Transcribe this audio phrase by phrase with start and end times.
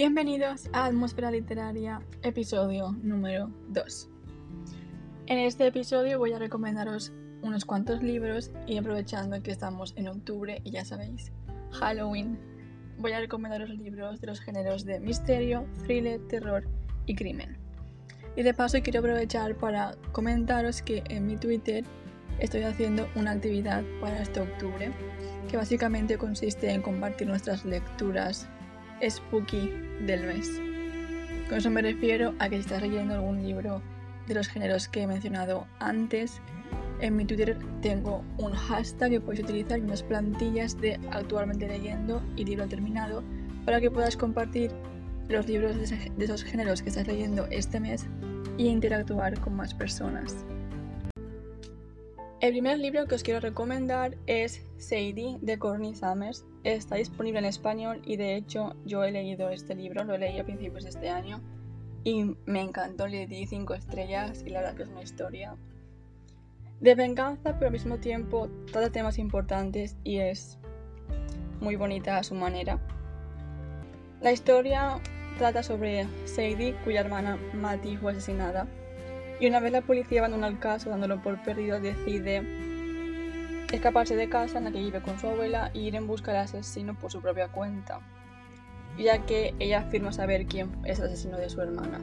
[0.00, 4.08] Bienvenidos a Atmósfera Literaria, episodio número 2.
[5.26, 7.12] En este episodio voy a recomendaros
[7.42, 11.32] unos cuantos libros y aprovechando que estamos en octubre y ya sabéis,
[11.72, 12.38] Halloween,
[12.98, 16.68] voy a recomendaros libros de los géneros de misterio, thriller, terror
[17.06, 17.58] y crimen.
[18.36, 21.82] Y de paso quiero aprovechar para comentaros que en mi Twitter
[22.38, 24.92] estoy haciendo una actividad para este octubre
[25.50, 28.48] que básicamente consiste en compartir nuestras lecturas
[29.06, 29.72] spooky
[30.06, 30.60] del mes.
[31.48, 33.82] Con eso me refiero a que si estás leyendo algún libro
[34.26, 36.40] de los géneros que he mencionado antes,
[37.00, 42.22] en mi Twitter tengo un hashtag que puedes utilizar y unas plantillas de actualmente leyendo
[42.36, 43.22] y libro terminado
[43.64, 44.72] para que puedas compartir
[45.28, 48.06] los libros de esos géneros que estás leyendo este mes
[48.56, 50.44] y interactuar con más personas.
[52.40, 56.44] El primer libro que os quiero recomendar es Sadie de Courtney Summers.
[56.62, 60.44] Está disponible en español y de hecho yo he leído este libro, lo leí a
[60.44, 61.40] principios de este año
[62.04, 65.56] y me encantó, le di 5 estrellas y la verdad que es una historia
[66.78, 70.58] de venganza, pero al mismo tiempo trata temas importantes y es
[71.60, 72.78] muy bonita a su manera.
[74.20, 75.00] La historia
[75.38, 78.68] trata sobre Sadie, cuya hermana Matty fue asesinada
[79.40, 82.42] y una vez la policía abandona el caso dándolo por perdido, decide
[83.72, 86.42] escaparse de casa en la que vive con su abuela e ir en busca del
[86.42, 88.00] asesino por su propia cuenta,
[88.98, 92.00] ya que ella afirma saber quién es el asesino de su hermana.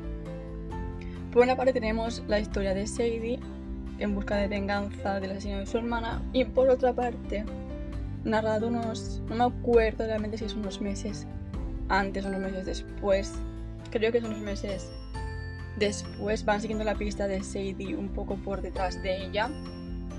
[1.31, 3.39] Por una parte tenemos la historia de Sadie
[3.99, 7.45] en busca de venganza del asesino de su hermana y por otra parte
[8.23, 11.27] narrado unos, no me acuerdo realmente si es unos meses
[11.89, 13.33] antes o unos meses después,
[13.91, 14.91] creo que son unos meses
[15.77, 19.49] Después van siguiendo la pista de Sadie un poco por detrás de ella.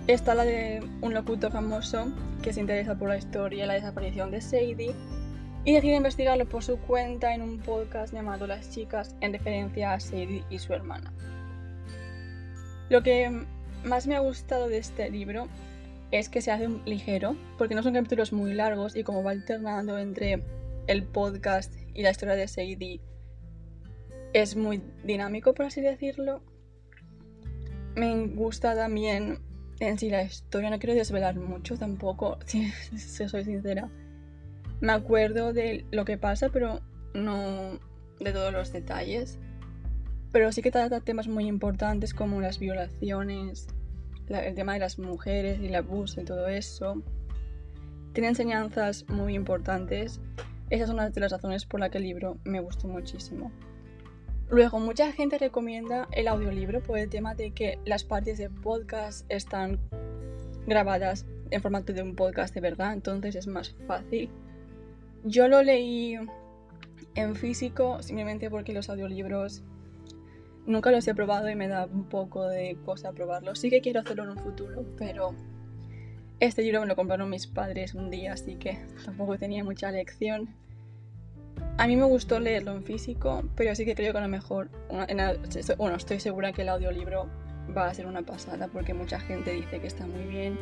[0.07, 2.13] Está la de un locutor famoso
[2.43, 4.95] que se interesa por la historia y la desaparición de Sadie
[5.65, 10.01] y decide investigarlo por su cuenta en un podcast llamado Las Chicas en referencia a
[10.01, 11.13] Sadie y su hermana.
[12.89, 13.47] Lo que
[13.85, 15.49] más me ha gustado de este libro
[16.13, 19.99] es que se hace ligero, porque no son capítulos muy largos y como va alternando
[19.99, 20.45] entre
[20.87, 23.01] el podcast y la historia de Sadie
[24.37, 26.43] es muy dinámico, por así decirlo.
[27.95, 29.39] Me gusta también
[29.81, 33.89] en sí la historia, no quiero desvelar mucho tampoco, si, soy sincera.
[34.81, 36.81] Me acuerdo de lo que pasa, pero
[37.15, 37.79] no
[38.21, 39.39] de todos los detalles.
[40.33, 43.69] Pero sí que trata temas muy importantes como las violaciones,
[44.29, 47.03] el tema de las mujeres y el abuso y todo eso.
[48.13, 50.21] Tiene enseñanzas muy importantes.
[50.69, 53.51] Esas son una de las razones por las que el libro me gustó muchísimo.
[54.49, 59.27] Luego, mucha gente recomienda el audiolibro por el tema de que las partes de podcast
[59.29, 59.81] están
[60.67, 64.31] grabadas en formato de un podcast de verdad, entonces es más fácil.
[65.25, 66.17] Yo lo leí
[67.17, 69.63] en físico simplemente porque los audiolibros
[70.65, 73.59] nunca los he probado y me da un poco de cosa probarlos.
[73.59, 75.35] Sí que quiero hacerlo en un futuro, pero
[76.39, 80.55] este libro me lo compraron mis padres un día, así que tampoco tenía mucha lección.
[81.79, 84.71] A mí me gustó leerlo en físico, pero sí que creo que a lo mejor,
[84.89, 87.29] bueno, estoy segura que el audiolibro
[87.77, 90.59] va a ser una pasada porque mucha gente dice que está muy bien.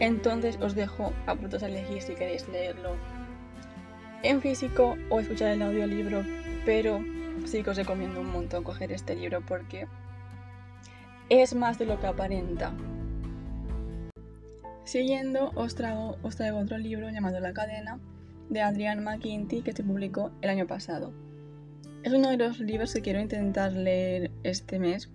[0.00, 2.96] Entonces os dejo a a elegir si queréis leerlo
[4.24, 6.24] en físico o escuchar el audiolibro,
[6.64, 7.00] pero
[7.44, 9.86] sí que os recomiendo un montón coger este libro porque
[11.28, 12.72] es más de lo que aparenta.
[14.84, 16.18] Siguiendo, os traigo
[16.58, 18.00] otro libro llamado La cadena,
[18.48, 21.12] de Adrian McKinty que se publicó el año pasado.
[22.02, 25.08] Es uno de los libros que quiero intentar leer este mes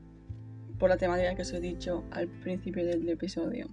[0.79, 3.67] por la temática que os he dicho al principio del episodio.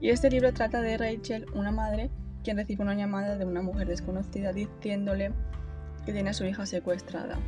[0.00, 2.10] Y este libro trata de Rachel, una madre,
[2.44, 5.32] quien recibe una llamada de una mujer desconocida diciéndole
[6.04, 7.38] que tiene a su hija secuestrada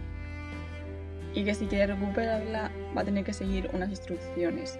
[1.34, 4.78] y que si quiere recuperarla va a tener que seguir unas instrucciones.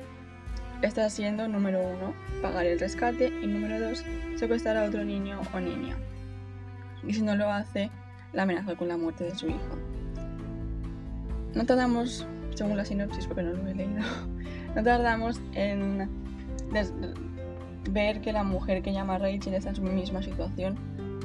[0.83, 4.05] Está siendo número uno, pagar el rescate y número dos,
[4.37, 5.97] secuestrar a otro niño o niña
[7.07, 7.91] y si no lo hace,
[8.33, 9.79] la amenaza con la muerte de su hijo.
[11.55, 14.01] No tardamos, según la sinopsis, porque no lo he leído,
[14.75, 16.09] no tardamos en
[17.91, 20.77] ver que la mujer que llama Rachel está en su misma situación.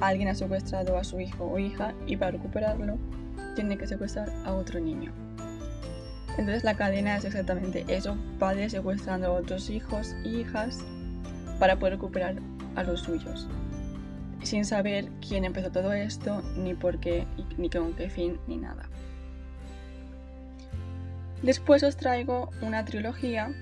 [0.02, 2.98] Alguien ha secuestrado a su hijo o hija y para recuperarlo
[3.56, 5.12] tiene que secuestrar a otro niño.
[6.38, 10.84] Entonces la cadena es exactamente eso, padres secuestrando a otros hijos e hijas
[11.60, 12.36] para poder recuperar
[12.76, 13.48] a los suyos
[14.44, 17.26] sin saber quién empezó todo esto, ni por qué,
[17.58, 18.90] ni con qué fin, ni nada.
[21.44, 23.54] Después os traigo una trilogía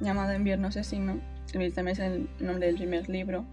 [0.00, 1.20] llamada Invierno Asesino,
[1.52, 3.44] también es el nombre del primer libro,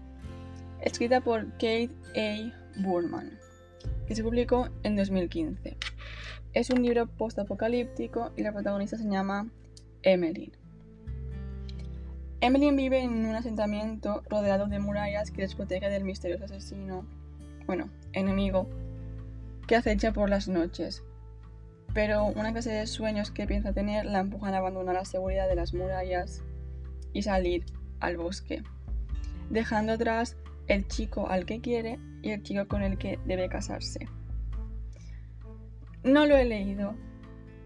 [0.80, 2.52] escrita por Kate A.
[2.78, 3.38] Burman.
[4.06, 5.76] que se publicó en 2015.
[6.52, 9.50] Es un libro post-apocalíptico y la protagonista se llama
[10.02, 10.52] Emmeline.
[12.40, 17.06] Emmeline vive en un asentamiento rodeado de murallas que les protege del misterioso asesino,
[17.66, 18.68] bueno, enemigo,
[19.66, 21.02] que acecha por las noches.
[21.94, 25.56] Pero una clase de sueños que piensa tener la empujan a abandonar la seguridad de
[25.56, 26.42] las murallas
[27.14, 27.64] y salir
[28.00, 28.62] al bosque,
[29.48, 30.36] dejando atrás
[30.66, 34.08] el chico al que quiere y el chico con el que debe casarse.
[36.04, 36.94] No lo he leído,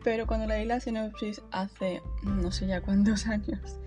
[0.04, 3.80] pero cuando leí la sinopsis hace no sé ya cuántos años,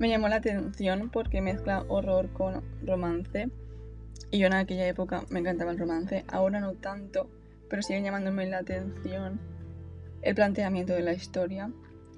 [0.00, 3.50] me llamó la atención porque mezcla horror con romance.
[4.30, 7.28] Y yo en aquella época me encantaba el romance, ahora no tanto,
[7.68, 9.38] pero sigue llamándome la atención
[10.22, 11.70] el planteamiento de la historia,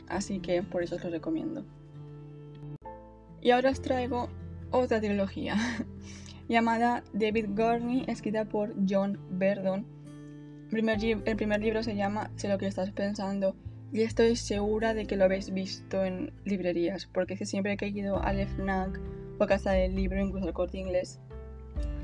[0.09, 1.65] así que por eso os lo recomiendo.
[3.41, 4.29] Y ahora os traigo
[4.71, 5.57] otra trilogía
[6.49, 9.87] llamada David Gurney, escrita por John Verdon.
[10.71, 13.57] el primer libro se llama Sé lo que estás pensando
[13.93, 17.85] y estoy segura de que lo habéis visto en librerías, porque es que siempre que
[17.85, 18.99] he ido al FNAC
[19.39, 21.21] o a casa del libro, incluso al corte inglés,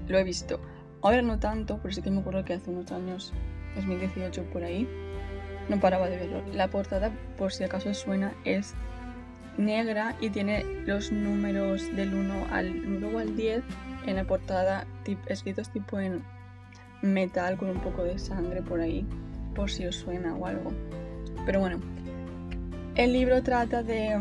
[0.07, 0.61] lo he visto.
[1.01, 3.33] Ahora no tanto, pero sí que me acuerdo que hace unos años,
[3.77, 4.87] 2018 por ahí,
[5.71, 6.43] no paraba de verlo.
[6.53, 8.75] La portada, por si acaso suena, es
[9.57, 13.63] negra y tiene los números del 1 al 9 al 10
[14.07, 14.87] en la portada
[15.27, 16.23] escritos tipo en
[17.03, 19.07] metal con un poco de sangre por ahí,
[19.55, 20.71] por si os suena o algo.
[21.47, 21.79] Pero bueno,
[22.95, 24.19] el libro trata de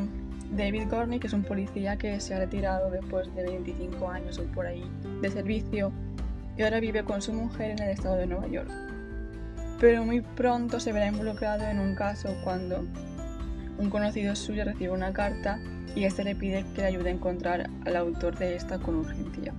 [0.52, 4.44] David Gorney, que es un policía que se ha retirado después de 25 años o
[4.54, 4.84] por ahí
[5.22, 5.92] de servicio
[6.58, 8.70] y ahora vive con su mujer en el estado de Nueva York.
[9.80, 12.86] Pero muy pronto se verá involucrado en un caso cuando
[13.78, 15.60] un conocido suyo recibe una carta
[15.96, 19.54] y este le pide que le ayude a encontrar al autor de esta con urgencia.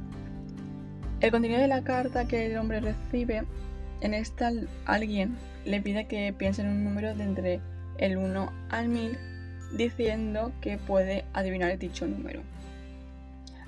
[1.21, 3.45] El contenido de la carta que el hombre recibe,
[4.01, 4.53] en esta
[4.87, 7.61] alguien le pide que piense en un número de entre
[7.99, 9.19] el 1 al 1000
[9.77, 12.43] diciendo que puede adivinar dicho número.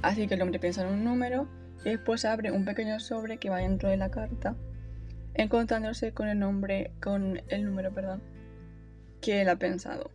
[0.03, 1.47] Así que el hombre piensa en un número
[1.85, 4.55] y después abre un pequeño sobre que va dentro de la carta,
[5.35, 8.23] encontrándose con el nombre, con el número, perdón,
[9.21, 10.11] que él ha pensado.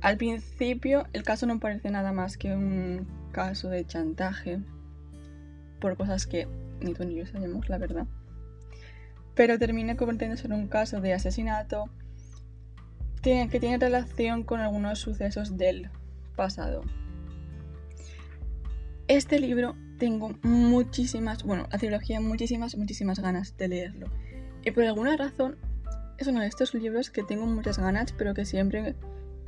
[0.00, 4.60] Al principio el caso no parece nada más que un caso de chantaje
[5.80, 6.46] por cosas que
[6.80, 8.06] ni tú ni yo sabemos, la verdad.
[9.38, 11.84] Pero termina convirtiéndose en un caso de asesinato
[13.22, 15.90] que tiene relación con algunos sucesos del
[16.34, 16.82] pasado.
[19.06, 24.08] Este libro tengo muchísimas, bueno, la trilogía muchísimas, muchísimas ganas de leerlo.
[24.64, 25.56] Y por alguna razón
[26.18, 28.96] es uno de estos libros que tengo muchas ganas, pero que siempre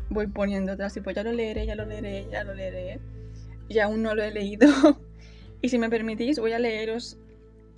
[0.09, 3.01] voy poniendo atrás, tipo, ya lo leeré, ya lo leeré, ya lo leeré,
[3.69, 4.69] y aún no lo he leído.
[5.61, 7.19] y si me permitís, voy a leeros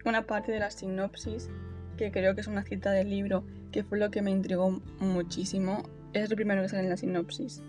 [0.04, 1.48] una parte de la sinopsis,
[1.96, 5.82] que creo que es una cita del libro, que fue lo que me intrigó muchísimo.
[6.12, 7.62] Es lo primero que sale en la sinopsis.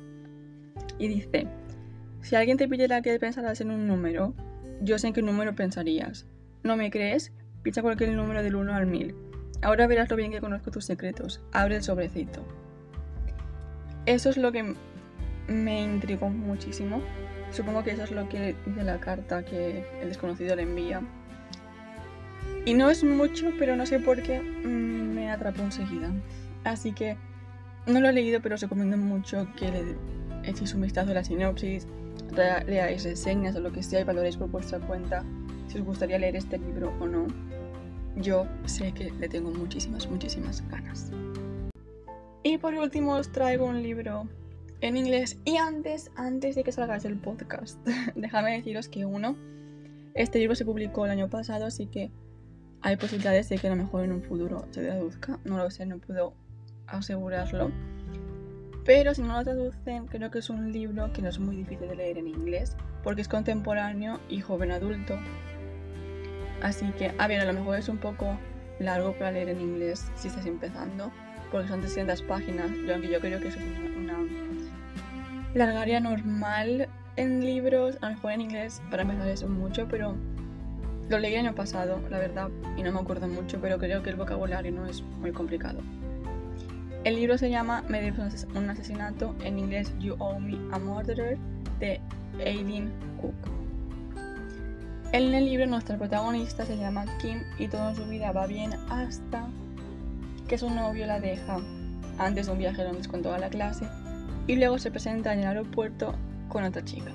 [0.98, 1.48] Y dice,
[2.22, 4.34] si alguien te pidiera que pensaras en un número,
[4.82, 6.26] yo sé en qué número pensarías.
[6.64, 7.32] ¿No me crees?
[7.62, 9.16] Piensa cualquier número del 1 al 1000.
[9.62, 11.42] Ahora verás lo bien que conozco tus secretos.
[11.52, 12.46] Abre el sobrecito.
[14.06, 14.76] Eso es lo que
[15.48, 17.02] me intrigó muchísimo.
[17.52, 21.02] Supongo que eso es lo que dice la carta que el desconocido le envía.
[22.66, 26.12] Y no es mucho, pero no sé por qué mm, me atrapó enseguida.
[26.64, 27.18] Así que
[27.86, 29.96] no lo he leído, pero os recomiendo mucho que le
[30.50, 31.88] echéis un vistazo a la sinopsis,
[32.66, 35.24] leáis reseñas o lo que sea y valoréis por vuestra cuenta
[35.68, 37.28] si os gustaría leer este libro o no.
[38.16, 41.12] Yo sé que le tengo muchísimas, muchísimas ganas.
[42.44, 44.28] Y por último os traigo un libro
[44.82, 45.38] en inglés.
[45.46, 47.80] Y antes, antes de que salgáis el podcast,
[48.16, 49.36] déjame deciros que uno,
[50.14, 52.12] este libro se publicó el año pasado, así que
[52.84, 55.40] hay posibilidades de que a lo mejor en un futuro se traduzca.
[55.46, 56.34] No lo sé, no puedo
[56.86, 57.72] asegurarlo.
[58.84, 61.88] Pero si no lo traducen, creo que es un libro que no es muy difícil
[61.88, 65.18] de leer en inglés, porque es contemporáneo y joven adulto.
[66.62, 68.38] Así que, a ver, a lo mejor es un poco
[68.80, 71.10] largo para leer en inglés si estás empezando,
[71.52, 74.18] porque son 300 páginas, yo, aunque yo creo que es una,
[75.54, 80.18] largaria normal en libros, a lo mejor en inglés para empezar es mucho, pero
[81.10, 84.10] lo leí el año pasado, la verdad, y no me acuerdo mucho, pero creo que
[84.10, 85.80] el vocabulario no es muy complicado.
[87.04, 91.38] El libro se llama Me debes un asesinato, en inglés You Owe Me a Murderer,
[91.80, 92.00] de
[92.40, 93.36] Aileen Cook.
[95.12, 99.48] En el libro nuestra protagonista se llama Kim y toda su vida va bien hasta
[100.48, 101.60] que su novio la deja
[102.18, 103.86] antes de un viaje donde con toda la clase
[104.48, 106.16] y luego se presenta en el aeropuerto
[106.50, 107.12] con otra chica.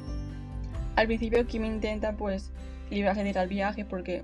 [0.97, 2.52] Al principio Kim intenta pues
[2.90, 4.23] librarse de ir al viaje porque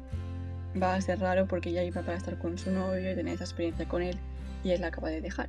[0.80, 3.44] va a ser raro porque ella iba para estar con su novio y tener esa
[3.44, 4.18] experiencia con él
[4.62, 5.49] y él la acaba de dejar.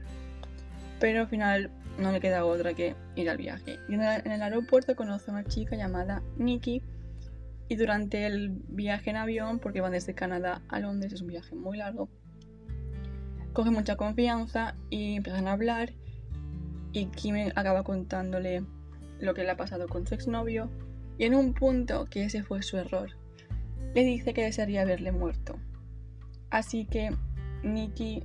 [0.99, 3.79] Pero al final no le queda otra que ir al viaje.
[3.87, 6.81] Y en el aeropuerto conoce a una chica llamada Nikki
[7.67, 11.55] y durante el viaje en avión, porque van desde Canadá a Londres, es un viaje
[11.55, 12.09] muy largo,
[13.53, 15.93] coge mucha confianza y empiezan a hablar
[16.91, 18.63] y Kim acaba contándole
[19.19, 20.69] lo que le ha pasado con su exnovio
[21.17, 23.11] y en un punto que ese fue su error,
[23.93, 25.55] le dice que desearía verle muerto.
[26.49, 27.11] Así que
[27.63, 28.23] Nikki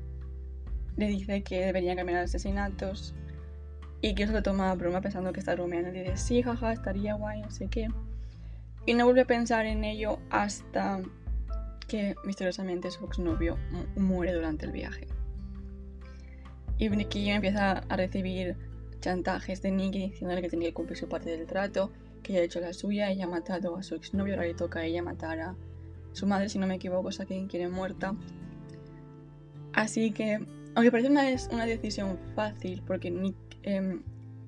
[0.96, 3.14] le dice que deberían cambiar asesinatos
[4.02, 5.90] y que eso lo toma a broma pensando que está bromeando.
[5.90, 7.88] Y dice, sí, jaja, estaría guay, no sé qué.
[8.86, 11.00] Y no vuelve a pensar en ello hasta
[11.86, 13.58] que misteriosamente su exnovio
[13.96, 15.06] muere durante el viaje.
[16.78, 18.56] Y Nikki empieza a recibir
[19.00, 22.60] chantajes de Nikki diciéndole que tenía que cumplir su parte del trato, que ha hecho
[22.60, 25.54] la suya, ella ha matado a su exnovio, ahora le toca a ella matar a
[26.12, 28.14] su madre, si no me equivoco, o sea, quien quiere muerta.
[29.72, 30.40] Así que,
[30.74, 31.22] aunque parece una,
[31.52, 34.02] una decisión fácil, porque Nick, em,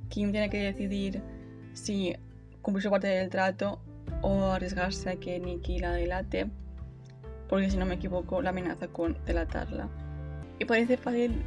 [0.09, 1.23] Kim tiene que decidir
[1.75, 2.15] si
[2.61, 3.81] cumplir su parte del trato
[4.21, 6.51] o arriesgarse a que Nikki la delate,
[7.49, 9.89] porque si no me equivoco, la amenaza con delatarla.
[10.59, 11.43] Y parece fácil,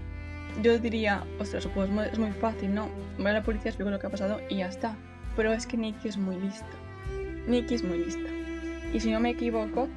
[0.62, 2.89] yo diría, ostras, pues es muy fácil, ¿no?
[3.17, 4.98] Voy a la policía, explico lo que ha pasado y ya está.
[5.36, 6.65] Pero es que Nikki es muy lista.
[7.48, 8.30] Nikki es muy lista.
[8.94, 9.88] Y si no me equivoco,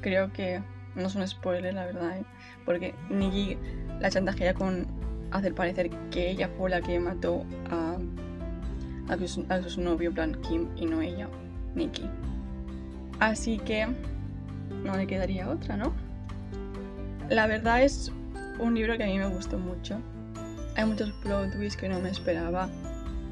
[0.00, 0.62] creo que
[0.94, 2.24] no es un spoiler, la verdad, ¿eh?
[2.64, 3.56] porque Nikki
[4.00, 4.86] la chantajea con
[5.30, 7.96] hacer parecer que ella fue la que mató a,
[9.08, 11.28] a, su, novio, plan Kim, y no ella,
[11.74, 12.04] Nikki.
[13.20, 13.86] Así que
[14.84, 15.92] no le quedaría otra, ¿no?
[17.28, 18.12] La verdad es
[18.58, 19.98] un libro que a mí me gustó mucho.
[20.76, 22.68] Hay muchos plot twists que no me esperaba.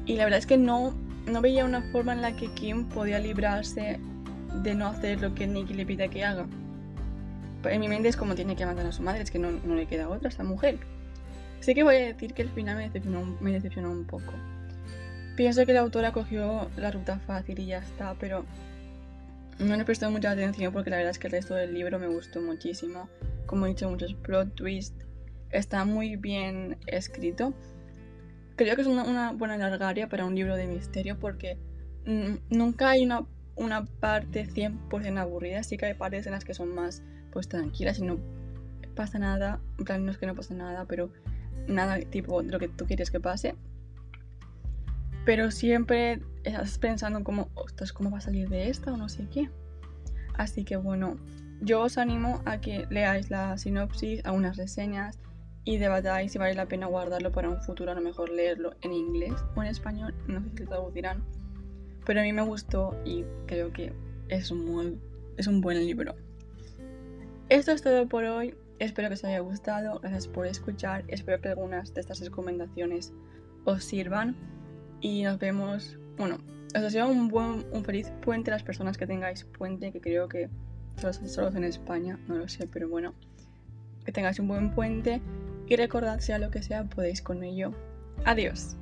[0.09, 0.95] Y la verdad es que no,
[1.27, 3.99] no veía una forma en la que Kim podía librarse
[4.63, 6.47] de no hacer lo que Nikki le pide que haga.
[7.65, 9.85] En mi mente es como tiene que matar a su madre, es que no, le
[9.85, 10.79] queda otra a esta mujer.
[11.59, 14.33] Sé que voy a decir que el final me decepcionó, me decepcionó un poco.
[15.35, 18.45] Pienso que la autora cogió la ruta fácil y ya está, pero
[19.59, 22.07] no le presté mucha atención porque la verdad es que el resto del libro me
[22.07, 23.07] gustó muchísimo.
[23.45, 25.05] Como he dicho, muchos plot twists.
[25.51, 27.53] Está muy bien escrito.
[28.59, 31.57] Creo que es una, buena largaria para un libro de misterio porque
[32.49, 33.25] nunca hay una,
[33.55, 35.63] una parte 100% aburrida.
[35.63, 37.01] Sí que hay partes en las que son más
[37.31, 38.17] pues tranquila, si no
[38.97, 41.09] pasa nada, en plan no es que no pasa nada, pero
[41.69, 43.55] nada tipo de lo que tú quieres que pase.
[45.23, 49.25] Pero siempre estás pensando como, ostras, ¿cómo va a salir de esta o no sé
[49.31, 49.49] qué?
[50.33, 51.15] Así que bueno,
[51.61, 55.17] yo os animo a que leáis la sinopsis, algunas reseñas
[55.69, 58.91] y debatáis si vale la pena guardarlo para un futuro, a lo mejor leerlo en
[58.91, 61.23] inglés o en español, no sé si lo traducirán.
[62.07, 63.93] Pero a mí me gustó y creo que
[64.29, 64.97] es, muy,
[65.37, 66.15] es un buen libro.
[67.49, 68.55] Esto es todo por hoy.
[68.79, 69.99] Espero que os haya gustado.
[69.99, 71.03] Gracias por escuchar.
[71.07, 73.13] Espero que algunas de estas recomendaciones
[73.65, 74.35] os sirvan.
[75.01, 75.99] Y nos vemos.
[76.17, 76.39] Bueno,
[76.75, 80.49] os deseo un buen, un feliz puente las personas que tengáis puente, que creo que
[80.97, 83.13] solo en España, no lo sé, pero bueno.
[84.03, 85.21] Que tengáis un buen puente.
[85.69, 87.71] Y recordad, sea lo que sea, podéis con ello.
[88.25, 88.75] Adiós.